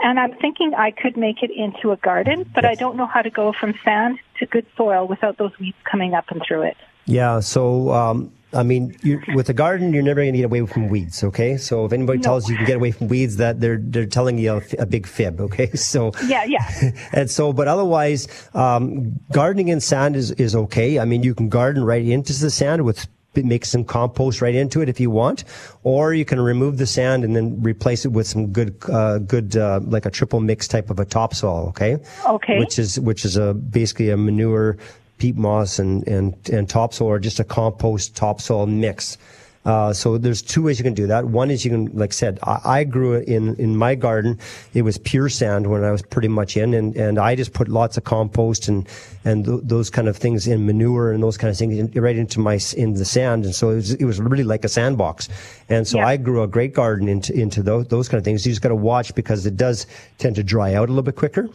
[0.00, 3.22] And I'm thinking I could make it into a garden, but I don't know how
[3.22, 6.76] to go from sand to good soil without those weeds coming up and through it.
[7.06, 10.64] Yeah, so um, I mean, you, with a garden, you're never going to get away
[10.66, 11.24] from weeds.
[11.24, 12.22] Okay, so if anybody No.
[12.24, 14.86] tells you you can get away from weeds, that they're they're telling you a, a
[14.86, 15.40] big fib.
[15.40, 16.90] Okay, so Yeah, yeah.
[17.12, 20.98] and so, but otherwise, um, gardening in sand is, is okay.
[20.98, 24.82] I mean, you can garden right into the sand with make some compost right into
[24.82, 25.44] it if you want,
[25.84, 29.56] or you can remove the sand and then replace it with some good, uh, good,
[29.56, 31.68] uh, like a triple mix type of a topsoil.
[31.68, 31.96] Okay.
[32.26, 32.58] Okay.
[32.58, 34.76] Which is, which is a, basically a manure,
[35.22, 39.16] peat moss and, and, and topsoil or just a compost topsoil mix.
[39.64, 41.26] Uh, so there's two ways you can do that.
[41.26, 44.36] One is you can, like I said, I, I grew it in, in my garden.
[44.74, 47.68] It was pure sand when I was pretty much in and, and I just put
[47.68, 48.88] lots of compost and,
[49.24, 52.16] and th- those kind of things in manure and those kind of things in, right
[52.16, 53.44] into my, in the sand.
[53.44, 55.28] And so it was, it was really like a sandbox.
[55.68, 58.44] And so I grew a great garden into, into those, those kind of things.
[58.44, 59.86] You just got to watch because it does
[60.18, 61.48] tend to dry out a little bit quicker.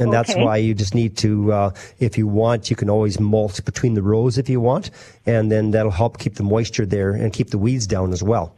[0.00, 0.42] And that's Okay.
[0.44, 4.02] why you just need to, uh, if you want, you can always mulch between the
[4.02, 4.90] rows if you want,
[5.26, 8.54] and then that'll help keep the moisture there and keep the weeds down as well.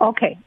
[0.00, 0.38] Okay.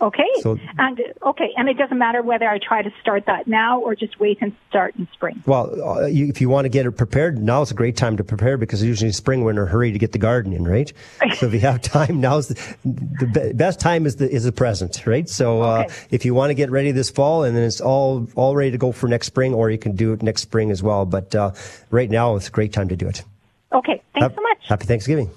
[0.00, 0.24] Okay.
[0.40, 3.94] So- and okay, and it doesn't matter whether I try to start that now or
[3.94, 5.42] just wait and start in spring.
[5.46, 8.16] Well, uh, you, if you want to get it prepared, now is a great time
[8.16, 10.66] to prepare because usually in spring we're in a hurry to get the garden in,
[10.66, 10.90] right?
[11.36, 15.06] so if you have time, now's the, the best time is the is the present,
[15.06, 15.28] right?
[15.28, 18.56] So uh, if you want to get ready this fall and then it's all all
[18.56, 21.04] ready to go for next spring, or you can do it next spring as well.
[21.04, 21.52] But uh,
[21.90, 23.22] right now it's a great time to do it.
[23.72, 24.02] Okay.
[24.14, 24.58] Thanks so much.
[24.66, 25.30] Happy Thanksgiving.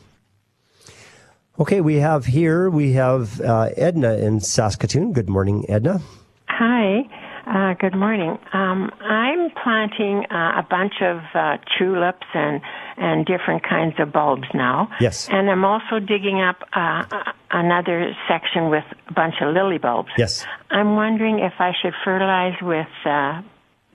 [1.60, 5.14] Okay, we have here, we have uh, Edna in Saskatoon.
[5.14, 6.02] Good morning, Edna.
[6.48, 7.02] Hi.
[7.46, 8.40] Uh, good morning.
[8.54, 12.60] Um, I'm planting uh, a bunch of uh, tulips and
[12.98, 14.90] and different kinds of bulbs now.
[15.00, 15.30] Yes.
[15.30, 17.04] And I'm also digging up uh,
[17.52, 20.10] another section with a bunch of lily bulbs.
[20.18, 20.46] Yes.
[20.72, 23.42] I'm wondering if I should fertilize with uh,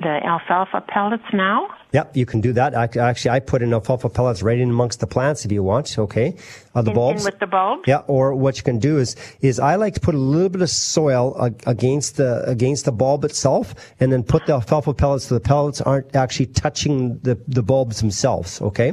[0.01, 1.69] the alfalfa pellets now.
[1.93, 2.75] Yep, you can do that.
[2.75, 5.99] Ac- Actually, I put in alfalfa pellets right in amongst the plants if you want.
[5.99, 6.37] Okay,
[6.75, 7.25] uh, the In- in bulbs.
[7.25, 7.83] with the bulbs?
[7.87, 10.63] Yeah, or what you can do is is I like to put a little bit
[10.63, 15.25] of soil uh, against the against the bulb itself, and then put the alfalfa pellets
[15.27, 18.61] so the pellets aren't actually touching the the bulbs themselves.
[18.63, 18.93] Okay.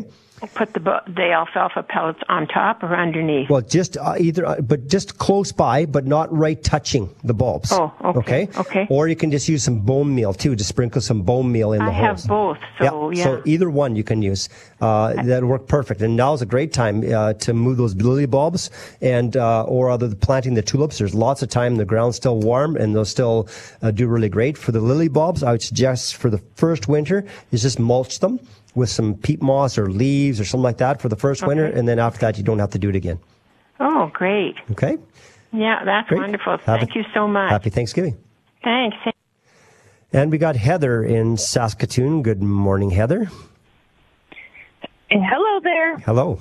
[0.53, 3.49] Put the the alfalfa pellets on top or underneath.
[3.49, 7.71] Well, just uh, either, uh, but just close by, but not right touching the bulbs.
[7.71, 8.60] Oh, okay, Okay.
[8.60, 8.88] okay.
[8.89, 11.81] Or you can just use some bone meal too, to sprinkle some bone meal in
[11.81, 13.23] I the have both, so yeah.
[13.23, 14.49] So either one you can use.
[14.86, 16.02] Uh, that'll work perfect.
[16.02, 18.69] And now is a great time uh, to move those lily bulbs
[19.02, 20.98] and uh, or other planting the tulips.
[21.00, 21.78] There's lots of time.
[21.78, 23.48] The ground's still warm and they'll still
[23.82, 24.58] uh, do really great.
[24.58, 28.39] For the lily bulbs, I would suggest for the first winter is just mulch them
[28.76, 31.88] with some peat moss or leaves or something like that for the first winter, and
[31.88, 33.17] then after that you don't have to do it again.
[33.80, 34.56] Oh, great.
[34.71, 34.98] Okay.
[35.54, 36.19] Yeah, that's Great.
[36.21, 36.58] wonderful.
[36.58, 37.50] Happy- Thank you so much.
[37.50, 38.17] Happy Thanksgiving.
[38.63, 38.98] Thanks.
[40.12, 42.21] And we got Heather in Saskatoon.
[42.21, 43.30] Good morning, Heather.
[45.23, 45.97] Hello there.
[45.99, 46.39] Hello.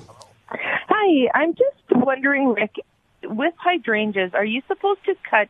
[0.49, 2.75] Hi, I'm just wondering, Rick,
[3.23, 5.47] with hydrangeas, are you supposed to cut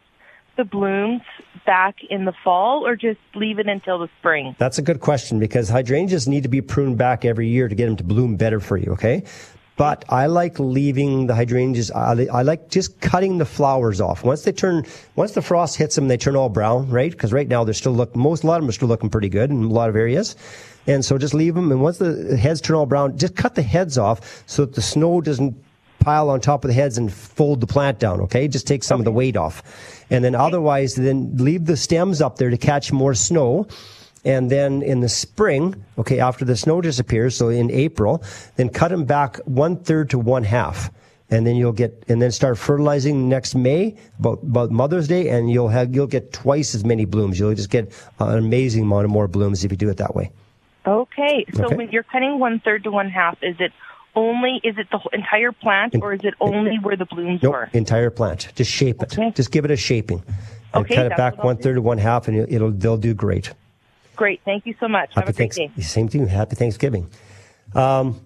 [0.57, 1.21] the blooms
[1.65, 4.55] back in the fall or just leave it until the spring?
[4.59, 7.88] That's a good question because hydrangeas need to be pruned back every year to get
[7.88, 9.23] them to bloom better for you, okay?
[9.77, 14.23] But I like leaving the hydrangeas, I, I like just cutting the flowers off.
[14.23, 14.85] Once they turn,
[15.15, 17.11] once the frost hits them, they turn all brown, right?
[17.11, 19.29] Because right now they're still look, most, a lot of them are still looking pretty
[19.29, 20.38] good in a lot of areas.
[20.88, 21.71] And so just leave them.
[21.71, 24.81] And once the heads turn all brown, just cut the heads off so that the
[24.81, 25.55] snow doesn't
[25.99, 28.47] pile on top of the heads and fold the plant down, okay?
[28.47, 29.63] Just take some of the weight off.
[30.09, 33.67] And then otherwise, then leave the stems up there to catch more snow.
[34.25, 38.23] And then in the spring, okay, after the snow disappears, so in April,
[38.55, 40.89] then cut them back one third to one half.
[41.29, 45.49] And then you'll get, and then start fertilizing next May, about, about Mother's Day, and
[45.49, 47.39] you'll have, you'll get twice as many blooms.
[47.39, 50.31] You'll just get an amazing amount of more blooms if you do it that way.
[50.88, 51.75] Okay, so Okay.
[51.77, 53.71] when you're cutting one third to one half, is it
[54.15, 57.69] only is it the entire plant or is it only where the blooms Nope, were?
[57.73, 58.49] entire plant.
[58.55, 59.17] Just shape it.
[59.35, 60.23] Just give it a shaping.
[60.73, 63.13] And Okay, cut it back one third to one half, and it'll, it'll they'll do
[63.15, 63.51] great.
[64.15, 65.13] Great, thank you so much.
[65.15, 65.82] Have a great Thanks- day.
[65.82, 66.28] Same thing.
[66.28, 67.10] Happy Thanksgiving.
[67.73, 68.21] Um,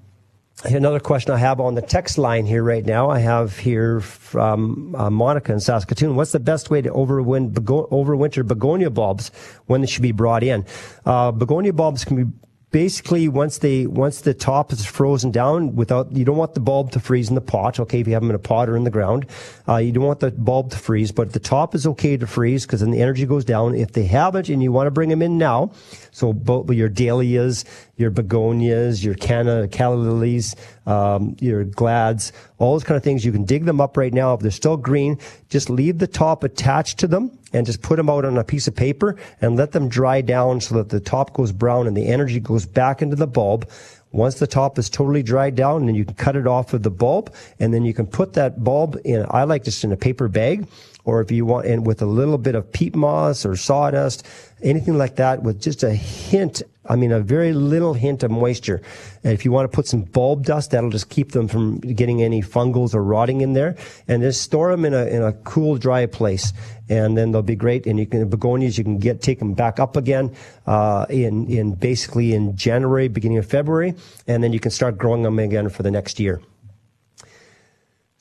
[0.66, 3.10] another question I have on the text line here right now.
[3.10, 6.16] I have here from uh, Monica in Saskatoon.
[6.16, 9.32] What's the best way to overwin, bego- overwinter begonia bulbs
[9.68, 10.66] when they should be brought in?
[11.06, 12.32] Uh, begonia bulbs can be
[12.72, 16.92] basically once they once the top is frozen down without you don't want the bulb
[16.92, 18.84] to freeze in the pot okay if you have them in a pot or in
[18.84, 19.26] the ground.
[19.68, 22.66] Uh, you don't want the bulb to freeze but the top is okay to freeze
[22.66, 23.74] because then the energy goes down.
[23.76, 25.72] If they haven't and you want to bring them in now
[26.12, 27.66] so both your dahlias
[27.96, 30.56] your begonias your canna calla lilies
[30.86, 34.34] um, your glads all those kind of things you can dig them up right now
[34.34, 35.18] if they're still green
[35.50, 38.68] just leave the top attached to them and just put them out on a piece
[38.68, 42.08] of paper and let them dry down so that the top goes brown and the
[42.08, 43.70] energy goes back into the bulb.
[44.12, 46.90] Once the top is totally dried down, then you can cut it off of the
[46.90, 49.24] bulb, and then you can put that bulb in.
[49.30, 50.68] I like just in a paper bag,
[51.06, 54.26] or if you want, and with a little bit of peat moss or sawdust,
[54.64, 56.64] anything like that, with just a hint.
[56.90, 58.82] I mean, a very little hint of moisture.
[59.24, 62.24] And if you want to put some bulb dust, that'll just keep them from getting
[62.24, 63.78] any fungals or rotting in there.
[64.08, 66.52] And just store them in a in a cool, dry place,
[66.90, 67.86] and then they'll be great.
[67.86, 70.36] And you can begonias, you can get take them back up again
[70.66, 73.94] uh, in in basically in January, beginning of February,
[74.28, 76.42] and then you can start growing them again for the next year.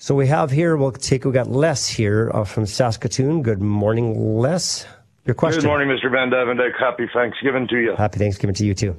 [0.01, 3.43] So we have here, we'll take, we got Les here uh, from Saskatoon.
[3.43, 4.87] Good morning, Les.
[5.29, 5.61] Your question.
[5.61, 6.11] Good morning, Mr.
[6.11, 6.73] Van Dyke.
[6.81, 7.95] Happy Thanksgiving to you.
[7.97, 8.99] Happy Thanksgiving to you too.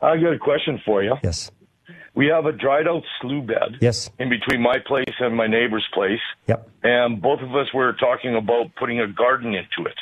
[0.00, 1.16] I got a question for you.
[1.24, 1.50] Yes.
[2.14, 3.78] We have a dried out slough bed.
[3.80, 4.10] Yes.
[4.20, 6.20] In between my place and my neighbor's place.
[6.46, 6.70] Yep.
[6.84, 9.96] And both of us were talking about putting a garden into it.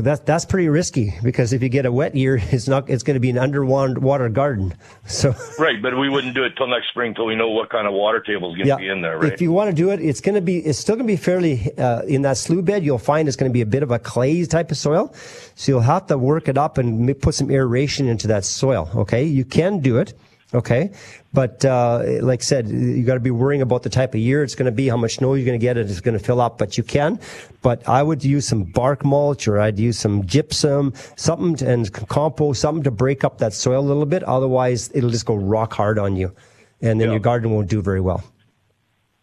[0.00, 3.14] That's that's pretty risky because if you get a wet year, it's not it's going
[3.14, 4.74] to be an underwater garden.
[5.04, 7.86] So right, but we wouldn't do it till next spring till we know what kind
[7.86, 9.18] of water table is going to be in there.
[9.18, 9.32] Right.
[9.32, 11.16] If you want to do it, it's going to be it's still going to be
[11.16, 12.84] fairly uh, in that slough bed.
[12.84, 15.12] You'll find it's going to be a bit of a clay type of soil,
[15.54, 18.88] so you'll have to work it up and put some aeration into that soil.
[18.94, 20.14] Okay, you can do it.
[20.54, 20.92] Okay.
[21.32, 24.42] But, uh, like I said, you got to be worrying about the type of year
[24.42, 26.22] it's going to be, how much snow you're going to get, and it's going to
[26.22, 27.18] fill up, but you can.
[27.62, 31.90] But I would use some bark mulch or I'd use some gypsum, something to, and
[31.92, 34.22] compost, something to break up that soil a little bit.
[34.24, 36.34] Otherwise, it'll just go rock hard on you.
[36.82, 37.12] And then yeah.
[37.12, 38.22] your garden won't do very well.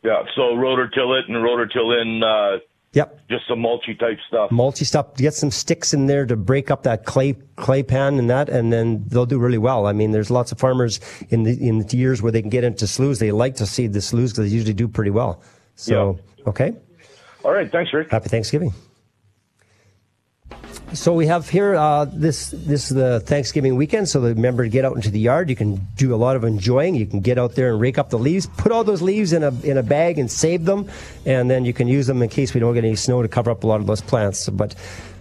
[0.03, 0.23] Yeah.
[0.35, 2.57] So rototill it and rototill in, uh,
[2.93, 3.27] Yep.
[3.29, 4.49] Just some mulchy type stuff.
[4.49, 5.15] Mulchy stuff.
[5.15, 8.73] Get some sticks in there to break up that clay clay pan and that, and
[8.73, 9.85] then they'll do really well.
[9.85, 12.63] I mean, there's lots of farmers in the in the years where they can get
[12.63, 13.19] into sloughs.
[13.19, 15.43] They like to seed the sloughs because they usually do pretty well.
[15.75, 16.43] So yeah.
[16.47, 16.73] okay.
[17.43, 17.71] All right.
[17.71, 18.09] Thanks, Rick.
[18.09, 18.73] Happy Thanksgiving.
[20.93, 24.09] So we have here uh, this this is the Thanksgiving weekend.
[24.09, 25.47] So remember to get out into the yard.
[25.47, 26.95] You can do a lot of enjoying.
[26.95, 28.47] You can get out there and rake up the leaves.
[28.57, 30.89] Put all those leaves in a in a bag and save them,
[31.27, 33.51] and then you can use them in case we don't get any snow to cover
[33.51, 34.49] up a lot of those plants.
[34.49, 34.73] But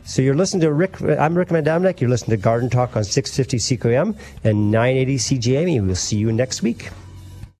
[0.05, 1.03] so you're listening to Rick.
[1.03, 5.87] I'm Rick Van You're listening to Garden Talk on 650 CKOM and 980 CJME.
[5.87, 6.89] We'll see you next week.